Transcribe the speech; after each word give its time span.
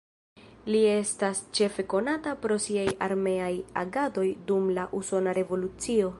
Li 0.75 0.79
estas 0.93 1.41
ĉefe 1.59 1.85
konata 1.93 2.33
pro 2.45 2.59
siaj 2.65 2.87
armeaj 3.09 3.53
agadoj 3.83 4.27
dum 4.51 4.69
la 4.79 4.89
Usona 5.03 5.41
revolucio. 5.43 6.09